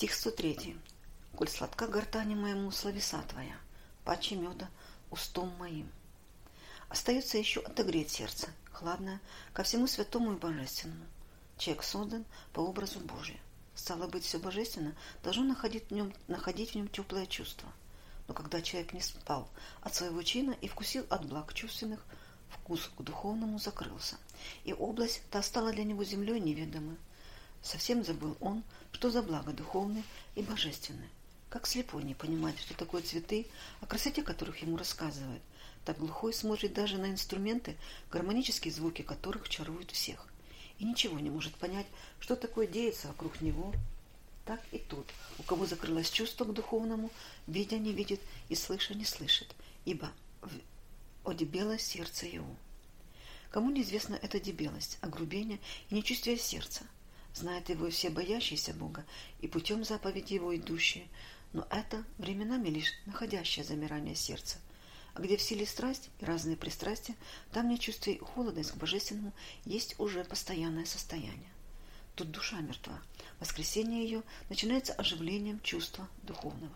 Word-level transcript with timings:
Стих 0.00 0.14
103. 0.14 0.78
«Коль 1.36 1.48
сладка 1.50 1.86
гортани 1.86 2.34
моему 2.34 2.70
словеса 2.70 3.20
твоя, 3.28 3.54
паче 4.02 4.34
меда 4.34 4.70
устом 5.10 5.54
моим». 5.58 5.92
Остается 6.88 7.36
еще 7.36 7.60
отогреть 7.60 8.10
сердце, 8.10 8.48
хладное, 8.72 9.20
ко 9.52 9.62
всему 9.62 9.86
святому 9.86 10.32
и 10.32 10.38
божественному. 10.38 11.04
Человек 11.58 11.82
создан 11.82 12.24
по 12.54 12.60
образу 12.60 12.98
Божию. 13.00 13.38
Стало 13.74 14.06
быть, 14.06 14.24
все 14.24 14.38
божественно 14.38 14.96
должно 15.22 15.44
находить 15.44 15.90
в 15.90 15.90
нем, 15.90 16.14
находить 16.28 16.70
в 16.70 16.76
нем 16.76 16.88
теплое 16.88 17.26
чувство. 17.26 17.70
Но 18.26 18.32
когда 18.32 18.62
человек 18.62 18.94
не 18.94 19.02
спал 19.02 19.50
от 19.82 19.94
своего 19.94 20.22
чина 20.22 20.52
и 20.62 20.68
вкусил 20.68 21.04
от 21.10 21.26
благ 21.26 21.52
чувственных, 21.52 22.02
вкус 22.48 22.90
к 22.96 23.02
духовному 23.02 23.58
закрылся, 23.58 24.16
и 24.64 24.72
область 24.72 25.20
та 25.30 25.42
стала 25.42 25.72
для 25.72 25.84
него 25.84 26.04
землей 26.04 26.40
неведомой. 26.40 26.96
Совсем 27.62 28.02
забыл 28.04 28.36
он, 28.40 28.64
что 28.92 29.10
за 29.10 29.22
благо 29.22 29.52
духовное 29.52 30.02
и 30.34 30.42
божественное. 30.42 31.08
Как 31.50 31.66
слепой 31.66 32.04
не 32.04 32.14
понимать, 32.14 32.58
что 32.58 32.74
такое 32.74 33.02
цветы, 33.02 33.46
о 33.80 33.86
красоте 33.86 34.22
которых 34.22 34.58
ему 34.58 34.76
рассказывают. 34.76 35.42
Так 35.84 35.98
глухой 35.98 36.32
смотрит 36.32 36.72
даже 36.72 36.96
на 36.96 37.10
инструменты, 37.10 37.76
гармонические 38.10 38.72
звуки 38.72 39.02
которых 39.02 39.48
чаруют 39.48 39.90
всех. 39.90 40.26
И 40.78 40.84
ничего 40.84 41.18
не 41.18 41.28
может 41.28 41.54
понять, 41.56 41.86
что 42.18 42.36
такое 42.36 42.66
деется 42.66 43.08
вокруг 43.08 43.40
него. 43.40 43.74
Так 44.46 44.60
и 44.72 44.78
тут, 44.78 45.06
у 45.38 45.42
кого 45.42 45.66
закрылось 45.66 46.10
чувство 46.10 46.44
к 46.44 46.54
духовному, 46.54 47.10
видя 47.46 47.78
не 47.78 47.92
видит 47.92 48.20
и 48.48 48.54
слыша 48.54 48.94
не 48.94 49.04
слышит, 49.04 49.54
ибо 49.84 50.10
одебело 51.24 51.78
сердце 51.78 52.26
его. 52.26 52.56
Кому 53.50 53.70
неизвестна 53.70 54.14
эта 54.14 54.40
дебелость, 54.40 54.98
огрубение 55.02 55.58
и 55.90 55.94
нечувствие 55.94 56.38
сердца– 56.38 56.84
Знает 57.34 57.68
его 57.68 57.86
и 57.86 57.90
все 57.90 58.10
боящиеся 58.10 58.74
Бога, 58.74 59.06
и 59.40 59.48
путем 59.48 59.84
заповеди 59.84 60.34
его 60.34 60.54
идущие, 60.54 61.06
но 61.52 61.66
это 61.70 62.04
временами 62.18 62.68
лишь 62.68 62.92
находящее 63.06 63.64
замирание 63.64 64.14
сердца. 64.14 64.58
А 65.14 65.20
где 65.20 65.36
в 65.36 65.42
силе 65.42 65.66
страсть 65.66 66.10
и 66.20 66.24
разные 66.24 66.56
пристрастия, 66.56 67.14
там 67.52 67.68
не 67.68 67.78
чувствие 67.78 68.18
холодность 68.18 68.72
к 68.72 68.76
божественному 68.76 69.32
есть 69.64 69.98
уже 69.98 70.24
постоянное 70.24 70.84
состояние. 70.84 71.50
Тут 72.14 72.30
душа 72.30 72.60
мертва. 72.60 73.00
Воскресение 73.38 74.04
ее 74.04 74.22
начинается 74.48 74.92
оживлением 74.92 75.60
чувства 75.60 76.08
духовного. 76.22 76.74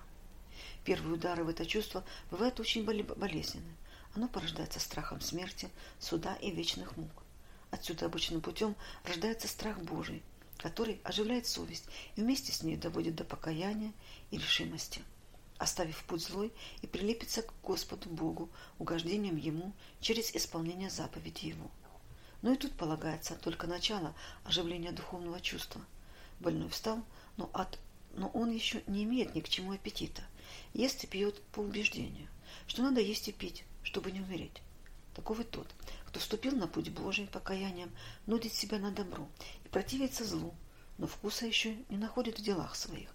Первые 0.85 1.15
удары 1.15 1.45
в 1.45 1.49
это 1.49 1.67
чувство 1.67 2.05
бывают 2.31 2.59
очень 2.61 2.85
болезненны. 2.85 3.77
Оно 4.15 4.29
порождается 4.29 4.81
страхом 4.81 5.21
смерти, 5.21 5.69
суда 5.99 6.37
и 6.37 6.51
вечных 6.51 6.97
мук. 6.97 7.23
Отсюда 7.71 8.07
обычным 8.07 8.41
путем 8.41 8.77
рождается 9.05 9.49
страх 9.49 9.79
Божий– 9.81 10.23
который 10.59 11.01
оживляет 11.05 11.47
совесть 11.47 11.87
и 12.17 12.21
вместе 12.21 12.53
с 12.53 12.63
ней 12.63 12.77
доводит 12.77 13.15
до 13.15 13.25
покаяния 13.25 13.93
и 14.31 14.39
решимости, 14.39 15.03
оставив 15.59 16.03
путь 16.05 16.23
злой 16.23 16.53
и 16.83 16.87
прилепиться 16.87 17.43
к 17.43 17.53
Господу 17.63 18.09
Богу, 18.09 18.51
угождением 18.79 19.37
Ему 19.37 19.73
через 20.01 20.35
исполнение 20.35 20.91
заповеди 20.91 21.47
Его. 21.47 21.71
Но 22.43 22.53
и 22.53 22.57
тут 22.57 22.73
полагается 22.73 23.35
только 23.37 23.67
начало 23.67 24.15
оживления 24.45 24.93
духовного 24.93 25.41
чувства. 25.41 25.81
Больной 26.41 26.69
встал, 26.69 27.03
но, 27.37 27.49
от, 27.55 27.79
но 28.15 28.29
он 28.29 28.51
еще 28.51 28.83
не 28.87 29.05
имеет 29.05 29.35
ни 29.35 29.41
к 29.41 29.49
чему 29.49 29.73
аппетита. 29.73 30.23
Ест 30.75 31.05
и 31.05 31.07
пьет 31.07 31.43
по 31.53 31.61
убеждению, 31.61 32.29
что 32.67 32.83
надо 32.83 33.01
есть 33.01 33.29
и 33.29 33.33
пить, 33.33 33.65
чтобы 33.83 34.13
не 34.13 34.21
умереть. 34.21 34.61
Таков 35.15 35.41
и 35.41 35.45
тот, 35.45 35.69
кто 36.07 36.19
вступил 36.21 36.57
на 36.57 36.67
путь 36.67 36.91
Божий 36.91 37.27
покаянием, 37.27 37.91
нудит 38.27 38.53
себя 38.53 38.79
на 38.79 38.91
добро 38.91 39.29
противится 39.75 40.25
злу, 40.25 40.55
но 40.99 41.09
вкуса 41.09 41.47
еще 41.47 41.75
не 41.89 41.97
находит 41.97 42.39
в 42.39 42.43
делах 42.43 42.77
своих, 42.77 43.09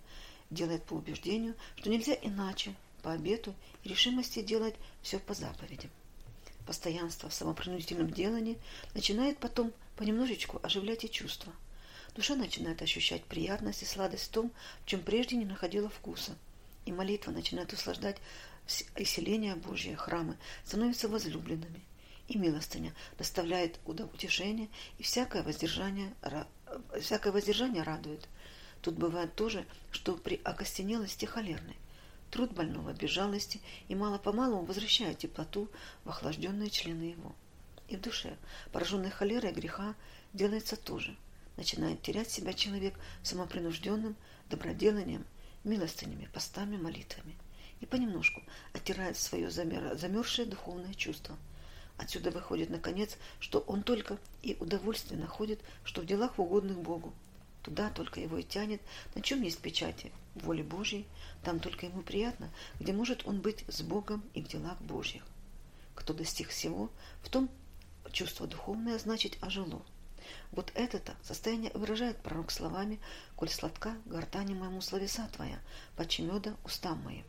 делает 0.50 0.84
по 0.84 0.96
убеждению, 0.96 1.56
что 1.78 1.90
нельзя 1.90 2.14
иначе, 2.22 2.76
по 3.02 3.14
обету 3.14 3.56
и 3.86 3.88
решимости 3.88 4.42
делать 4.42 4.76
все 5.02 5.20
по 5.20 5.34
заповедям. 5.34 5.90
Постоянство 6.68 7.30
в 7.30 7.34
самопринудительном 7.34 8.10
делании 8.10 8.58
начинает 8.94 9.38
потом 9.38 9.72
понемножечку 9.96 10.60
оживлять 10.62 11.06
и 11.06 11.10
чувства. 11.10 11.54
Душа 12.14 12.36
начинает 12.36 12.82
ощущать 12.82 13.24
приятность 13.24 13.84
и 13.84 13.86
сладость 13.86 14.26
в 14.26 14.34
том, 14.34 14.52
в 14.84 14.86
чем 14.86 15.02
прежде 15.02 15.38
не 15.38 15.46
находила 15.46 15.88
вкуса, 15.88 16.36
и 16.84 16.92
молитва 16.92 17.32
начинает 17.32 17.72
услаждать 17.72 18.18
исцеление 18.98 19.56
Божье, 19.56 19.96
храмы 19.96 20.36
становятся 20.66 21.08
возлюбленными 21.08 21.86
и 22.30 22.38
милостыня 22.38 22.94
доставляет 23.18 23.80
утешение, 23.86 24.70
и 25.00 25.04
всякое 25.04 25.44
воздержание, 25.44 26.14
всякое 27.02 27.34
воздержание 27.34 27.84
радует. 27.84 28.30
Тут 28.82 28.96
бывает 28.96 29.36
тоже, 29.36 29.66
что 29.92 30.16
при 30.16 30.40
окостенелости 30.44 31.26
холерной 31.26 31.76
труд 32.30 32.54
больного 32.54 32.94
без 32.94 33.10
жалости 33.10 33.60
и 33.88 33.96
мало-помалу 33.96 34.64
возвращает 34.64 35.18
теплоту 35.18 35.70
в 36.06 36.10
охлажденные 36.10 36.70
члены 36.70 37.04
его. 37.04 37.36
И 37.88 37.98
в 37.98 38.02
душе, 38.02 38.38
пораженной 38.72 39.10
холерой 39.10 39.52
греха, 39.52 39.96
делается 40.32 40.76
тоже. 40.76 41.18
Начинает 41.58 42.04
терять 42.04 42.30
себя 42.30 42.54
человек 42.54 42.94
самопринужденным 43.24 44.16
доброделанием, 44.52 45.26
милостынями, 45.64 46.30
постами, 46.32 46.78
молитвами. 46.78 47.36
И 47.82 47.88
понемножку 47.88 48.44
оттирает 48.74 49.18
свое 49.18 49.50
замерзшее 49.50 50.46
духовное 50.46 50.94
чувство– 50.94 51.36
Отсюда 52.00 52.32
выходит, 52.32 52.70
наконец, 52.70 53.18
что 53.42 53.60
он 53.60 53.84
только 53.84 54.18
и 54.42 54.56
удовольствие 54.62 55.20
находит, 55.20 55.60
что 55.84 56.02
в 56.02 56.06
делах 56.06 56.40
угодных 56.40 56.80
Богу. 56.80 57.14
Туда 57.62 57.90
только 57.90 58.22
его 58.22 58.38
и 58.38 58.44
тянет, 58.44 58.82
на 59.16 59.22
чем 59.22 59.42
есть 59.42 59.60
печати 59.60 60.14
воли 60.34 60.62
Божьей, 60.62 61.06
там 61.44 61.60
только 61.60 61.88
ему 61.88 62.02
приятно, 62.02 62.52
где 62.80 62.94
может 62.94 63.28
он 63.28 63.42
быть 63.42 63.66
с 63.68 63.82
Богом 63.82 64.24
и 64.34 64.42
в 64.42 64.48
делах 64.48 64.80
Божьих. 64.80 65.24
Кто 65.94 66.14
достиг 66.14 66.50
всего, 66.50 66.90
в 67.22 67.28
том 67.28 67.50
чувство 68.14 68.48
духовное 68.48 68.98
значит 68.98 69.38
ожило. 69.44 69.82
Вот 70.52 70.72
это-то 70.76 71.18
состояние 71.22 71.72
выражает 71.74 72.16
пророк 72.24 72.52
словами 72.52 73.02
«Коль 73.36 73.50
сладка, 73.50 73.98
гортани 74.06 74.54
моему 74.54 74.80
словеса 74.80 75.28
твоя, 75.34 75.60
почи 75.98 76.22
меда 76.22 76.56
устам 76.64 77.04
моим». 77.04 77.26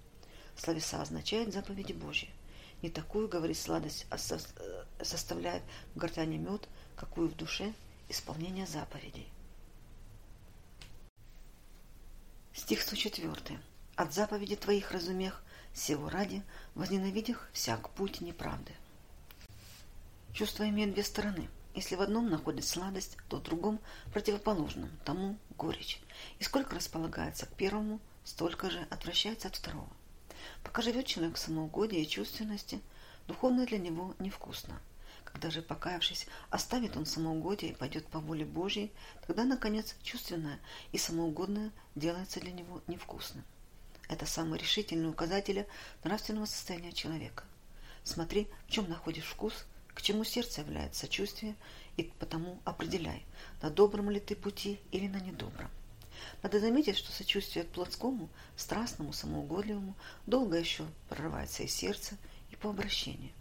Словеса 0.56 1.02
означает 1.02 1.52
заповеди 1.52 1.92
Божьи. 1.92 2.30
Не 2.82 2.90
такую, 2.90 3.28
говорит, 3.28 3.58
сладость 3.58 4.06
а 4.10 4.16
э, 4.16 5.04
составляет 5.04 5.62
в 5.94 5.98
гортане 5.98 6.38
мед, 6.38 6.68
какую 6.96 7.28
в 7.28 7.36
душе 7.36 7.74
исполнение 8.08 8.66
заповедей. 8.66 9.28
Стих 12.54 12.82
104. 12.82 13.60
От 13.96 14.14
заповеди 14.14 14.56
твоих 14.56 14.92
разумех, 14.92 15.42
сего 15.74 16.08
ради, 16.08 16.42
возненавидях 16.74 17.48
всяк 17.52 17.90
путь 17.90 18.20
неправды. 18.20 18.72
Чувство 20.32 20.68
имеет 20.68 20.94
две 20.94 21.02
стороны. 21.02 21.48
Если 21.74 21.94
в 21.94 22.00
одном 22.00 22.28
находит 22.30 22.64
сладость, 22.64 23.16
то 23.28 23.36
в 23.36 23.42
другом 23.42 23.78
противоположном, 24.12 24.90
тому 25.04 25.38
горечь. 25.56 26.00
И 26.38 26.44
сколько 26.44 26.74
располагается 26.74 27.46
к 27.46 27.54
первому, 27.54 28.00
столько 28.24 28.70
же 28.70 28.86
отвращается 28.90 29.48
от 29.48 29.56
второго. 29.56 29.88
Пока 30.62 30.82
живет 30.82 31.06
человек 31.06 31.36
в 31.36 31.38
самоугодии 31.38 32.00
и 32.00 32.08
чувственности, 32.08 32.80
духовное 33.26 33.66
для 33.66 33.78
него 33.78 34.14
невкусно. 34.18 34.80
Когда 35.24 35.50
же, 35.50 35.62
покаявшись, 35.62 36.26
оставит 36.50 36.96
он 36.96 37.06
самоугодие 37.06 37.72
и 37.72 37.74
пойдет 37.74 38.06
по 38.06 38.18
воле 38.18 38.44
Божьей, 38.44 38.92
тогда, 39.26 39.44
наконец, 39.44 39.94
чувственное 40.02 40.58
и 40.92 40.98
самоугодное 40.98 41.70
делается 41.94 42.40
для 42.40 42.52
него 42.52 42.82
невкусным. 42.86 43.44
Это 44.08 44.26
самый 44.26 44.58
решительный 44.58 45.08
указатель 45.08 45.66
нравственного 46.02 46.46
состояния 46.46 46.92
человека. 46.92 47.44
Смотри, 48.02 48.48
в 48.66 48.70
чем 48.70 48.88
находишь 48.88 49.24
вкус, 49.24 49.66
к 49.94 50.02
чему 50.02 50.24
сердце 50.24 50.62
является 50.62 51.02
сочувствие, 51.02 51.54
и 51.96 52.04
потому 52.18 52.60
определяй, 52.64 53.24
на 53.62 53.70
добром 53.70 54.10
ли 54.10 54.18
ты 54.18 54.34
пути 54.34 54.80
или 54.90 55.06
на 55.06 55.20
недобром. 55.20 55.70
Надо 56.42 56.60
заметить, 56.60 56.96
что 56.96 57.12
сочувствие 57.12 57.64
к 57.64 57.70
плотскому, 57.70 58.28
страстному, 58.56 59.12
самоугодливому 59.12 59.94
долго 60.26 60.58
еще 60.58 60.86
прорывается 61.08 61.62
из 61.62 61.72
сердца 61.72 62.16
и 62.50 62.56
по 62.56 62.70
обращению, 62.70 63.32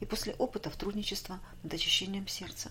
и 0.00 0.06
после 0.06 0.34
опытов 0.34 0.76
трудничества 0.76 1.40
над 1.62 1.74
очищением 1.74 2.28
сердца. 2.28 2.70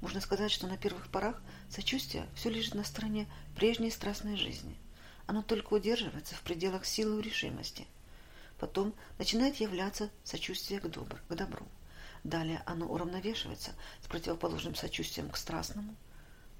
Можно 0.00 0.20
сказать, 0.20 0.50
что 0.50 0.66
на 0.66 0.76
первых 0.76 1.08
порах 1.08 1.40
сочувствие 1.70 2.26
все 2.34 2.50
лежит 2.50 2.74
на 2.74 2.84
стороне 2.84 3.26
прежней 3.54 3.90
страстной 3.90 4.36
жизни. 4.36 4.76
Оно 5.26 5.42
только 5.42 5.74
удерживается 5.74 6.34
в 6.34 6.40
пределах 6.42 6.84
силы 6.84 7.20
и 7.20 7.22
решимости. 7.22 7.86
Потом 8.58 8.94
начинает 9.18 9.56
являться 9.56 10.10
сочувствие 10.24 10.80
к, 10.80 10.88
добр, 10.88 11.20
к 11.28 11.34
добру. 11.34 11.66
Далее 12.24 12.62
оно 12.66 12.86
уравновешивается 12.86 13.72
с 14.02 14.06
противоположным 14.06 14.74
сочувствием 14.74 15.30
к 15.30 15.36
страстному. 15.36 15.94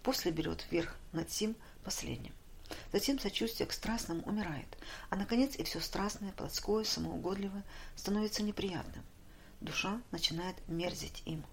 После 0.03 0.33
берет 0.33 0.67
верх 0.71 0.97
над 1.13 1.31
сим 1.31 1.57
последним. 1.85 2.33
Затем 2.93 3.19
сочувствие 3.19 3.67
к 3.67 3.73
страстным 3.73 4.23
умирает, 4.27 4.67
а, 5.11 5.17
наконец, 5.17 5.57
и 5.57 5.65
все 5.65 5.81
страстное, 5.81 6.33
плотское, 6.33 6.85
самоугодливое 6.85 7.65
становится 7.97 8.43
неприятным. 8.43 9.05
Душа 9.61 10.01
начинает 10.11 10.57
мерзить 10.69 11.23
им. 11.27 11.45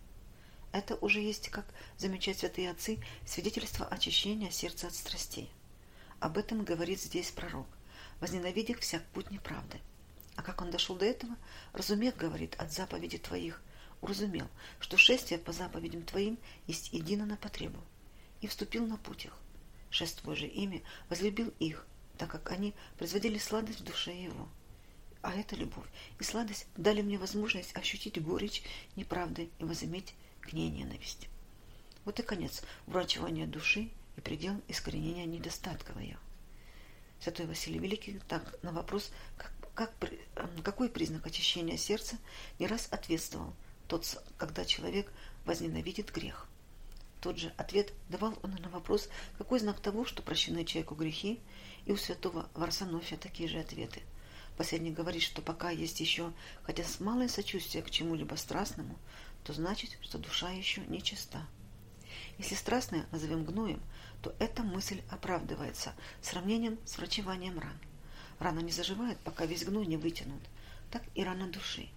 Это 0.72 0.96
уже 0.96 1.20
есть, 1.20 1.50
как 1.50 1.66
замечают 1.98 2.40
святые 2.40 2.72
отцы, 2.72 3.00
свидетельство 3.26 3.86
очищения 3.86 4.50
сердца 4.50 4.88
от 4.88 4.94
страстей. 4.94 5.52
Об 6.20 6.38
этом 6.38 6.64
говорит 6.64 7.02
здесь 7.02 7.32
пророк. 7.32 7.68
Возненавидя 8.20 8.76
всяк 8.76 9.04
путь 9.14 9.32
неправды. 9.32 9.80
А 10.36 10.42
как 10.42 10.62
он 10.62 10.72
дошел 10.72 10.96
до 10.96 11.06
этого? 11.06 11.36
Разумех, 11.74 12.16
говорит, 12.18 12.56
от 12.56 12.72
заповеди 12.72 13.18
твоих. 13.18 13.62
Уразумел, 14.02 14.48
что 14.80 14.98
шествие 14.98 15.40
по 15.40 15.52
заповедям 15.52 16.04
твоим 16.04 16.38
есть 16.68 16.94
едино 16.94 17.26
на 17.26 17.38
потребу. 17.38 17.80
И 18.42 18.48
вступил 18.48 18.86
на 18.86 18.98
путь 18.98 19.26
их. 19.26 19.34
Шествуя 19.90 20.36
же 20.36 20.46
ими, 20.46 20.84
возлюбил 21.10 21.54
их, 21.60 21.86
так 22.18 22.30
как 22.30 22.52
они 22.52 22.74
производили 22.98 23.38
сладость 23.38 23.82
в 23.82 23.84
душе 23.84 24.14
его. 24.14 24.48
А 25.22 25.34
эта 25.34 25.56
любовь 25.56 25.88
и 26.20 26.24
сладость 26.24 26.68
дали 26.78 27.02
мне 27.02 27.18
возможность 27.18 27.76
ощутить 27.76 28.22
горечь 28.22 28.64
неправды 28.96 29.50
и 29.60 29.64
возыметь 29.66 30.14
к 30.42 30.54
ней 30.54 30.70
ненависть. 30.70 31.28
Вот 32.06 32.20
и 32.20 32.24
конец 32.24 32.64
врачевания 32.88 33.46
души 33.46 33.90
и 34.16 34.22
предел 34.22 34.62
искоренения 34.68 35.26
недостатков 35.26 36.00
ее. 36.00 36.18
Святой 37.20 37.48
Василий 37.48 37.80
Великий 37.80 38.20
так 38.28 38.56
на 38.64 38.72
вопрос, 38.72 39.12
как, 39.38 39.52
как, 39.74 39.94
какой 40.64 40.90
признак 40.90 41.28
очищения 41.28 41.78
сердца, 41.78 42.18
не 42.58 42.68
раз 42.68 42.88
ответствовал, 42.92 43.54
тот, 43.88 44.24
когда 44.38 44.64
человек 44.66 45.12
возненавидит 45.46 46.14
грех. 46.14 46.49
Тот 47.22 47.38
же 47.38 47.54
ответ 47.58 47.92
давал 48.08 48.38
он 48.44 48.52
на 48.52 48.70
вопрос, 48.70 49.10
какой 49.38 49.60
знак 49.60 49.80
того, 49.82 50.06
что 50.06 50.24
прощены 50.24 50.64
человеку 50.64 50.96
грехи, 50.96 51.40
и 51.86 51.92
у 51.92 51.98
святого 51.98 52.50
Варсонофия 52.54 53.18
такие 53.18 53.50
же 53.50 53.60
ответы. 53.60 54.02
Последний 54.58 54.92
говорит, 54.92 55.22
что 55.22 55.42
пока 55.42 55.70
есть 55.70 56.00
еще 56.00 56.32
хотя 56.64 56.84
с 56.84 57.00
малое 57.00 57.28
сочувствие 57.28 57.84
к 57.84 57.90
чему-либо 57.90 58.36
страстному, 58.36 58.98
то 59.44 59.54
значит, 59.54 59.98
что 60.02 60.18
душа 60.18 60.50
еще 60.50 60.82
не 60.88 61.02
чиста. 61.02 61.46
Если 62.38 62.56
страстное 62.56 63.06
назовем 63.12 63.44
гноем, 63.44 63.82
то 64.22 64.34
эта 64.40 64.64
мысль 64.64 65.02
оправдывается 65.10 65.94
сравнением 66.22 66.80
с 66.86 66.98
врачеванием 66.98 67.60
ран. 67.60 67.80
Рана 68.40 68.60
не 68.60 68.72
заживает, 68.72 69.18
пока 69.20 69.46
весь 69.46 69.66
гной 69.66 69.86
не 69.86 69.98
вытянут. 69.98 70.42
Так 70.92 71.04
и 71.16 71.24
рана 71.24 71.48
души. 71.48 71.90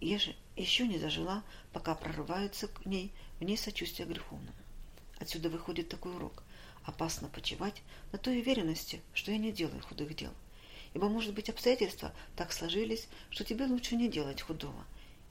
Еже 0.00 0.34
еще 0.56 0.86
не 0.86 0.98
зажила, 0.98 1.44
пока 1.72 1.94
прорываются 1.94 2.68
к 2.68 2.84
ней 2.86 3.12
в 3.38 3.44
ней 3.44 3.56
сочувствие 3.56 4.06
греховному. 4.08 4.63
Отсюда 5.18 5.48
выходит 5.48 5.88
такой 5.88 6.14
урок. 6.14 6.42
Опасно 6.84 7.28
почивать 7.28 7.82
на 8.12 8.18
той 8.18 8.40
уверенности, 8.40 9.00
что 9.14 9.32
я 9.32 9.38
не 9.38 9.52
делаю 9.52 9.82
худых 9.82 10.14
дел. 10.14 10.32
Ибо, 10.92 11.08
может 11.08 11.34
быть, 11.34 11.48
обстоятельства 11.48 12.14
так 12.36 12.52
сложились, 12.52 13.08
что 13.30 13.44
тебе 13.44 13.66
лучше 13.66 13.96
не 13.96 14.08
делать 14.08 14.42
худого. 14.42 14.84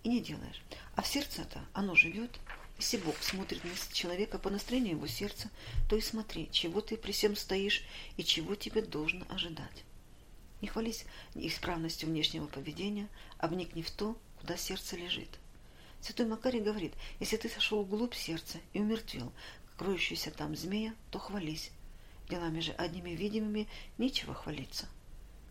И 0.03 0.09
не 0.09 0.19
делаешь. 0.19 0.61
А 0.95 1.01
в 1.01 1.07
сердце-то 1.07 1.63
оно 1.73 1.95
живет. 1.95 2.31
Если 2.79 2.97
Бог 2.97 3.15
смотрит 3.21 3.63
на 3.63 3.71
человека 3.93 4.39
по 4.39 4.49
настроению 4.49 4.97
его 4.97 5.07
сердца, 5.07 5.49
то 5.89 5.95
и 5.95 6.01
смотри, 6.01 6.49
чего 6.51 6.81
ты 6.81 6.97
при 6.97 7.11
всем 7.11 7.35
стоишь 7.35 7.83
и 8.17 8.23
чего 8.23 8.55
тебе 8.55 8.81
должно 8.81 9.25
ожидать. 9.29 9.83
Не 10.59 10.67
хвались 10.67 11.05
исправностью 11.35 12.09
внешнего 12.09 12.47
поведения, 12.47 13.07
вникни 13.41 13.83
в 13.83 13.91
то, 13.91 14.17
куда 14.39 14.57
сердце 14.57 14.97
лежит. 14.97 15.29
Святой 16.01 16.25
Макарий 16.25 16.59
говорит, 16.59 16.93
если 17.21 17.37
ты 17.37 17.47
сошел 17.47 17.83
вглубь 17.83 18.13
сердца 18.13 18.57
и 18.73 18.79
умертвел 18.79 19.31
кроющуюся 19.77 20.31
там 20.31 20.55
змея, 20.55 20.93
то 21.11 21.19
хвались. 21.19 21.71
Делами 22.29 22.59
же 22.59 22.71
одними 22.73 23.11
видимыми 23.11 23.67
нечего 23.97 24.33
хвалиться. 24.33 24.87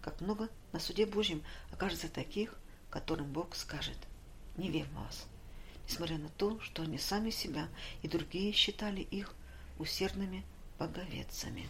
Как 0.01 0.21
много 0.21 0.49
на 0.73 0.81
суде 0.81 1.07
Божьем 1.07 1.43
окажется 1.71 2.09
таких, 2.09 2.59
которым 2.91 3.33
Бог 3.33 3.55
скажет 3.55 3.99
«Не 4.57 4.71
верь 4.71 4.89
вас» 4.95 5.27
несмотря 5.89 6.19
на 6.19 6.29
то, 6.31 6.61
что 6.61 6.83
они 6.83 6.99
сами 6.99 7.31
себя 7.31 7.69
и 8.03 8.09
другие 8.09 8.53
считали 8.53 9.01
их 9.01 9.35
усердными 9.79 10.45
боговедцами. 10.79 11.69